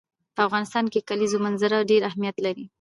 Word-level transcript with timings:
په 0.35 0.41
افغانستان 0.47 0.85
کې 0.91 0.99
د 1.01 1.05
کلیزو 1.09 1.37
منظره 1.45 1.87
ډېر 1.91 2.01
اهمیت 2.09 2.37
لري. 2.45 2.65